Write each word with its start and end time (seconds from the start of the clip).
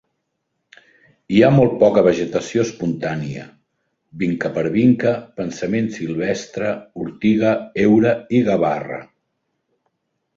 Hi 1.33 1.41
ha 1.41 1.49
molt 1.55 1.73
poca 1.81 2.03
vegetació 2.05 2.63
espontània: 2.67 3.43
vincapervinca, 4.23 5.11
pensament 5.41 5.91
silvestre, 5.99 6.71
ortiga, 7.05 7.53
heura 7.85 8.15
i 8.39 8.41
gavarra. 8.49 8.99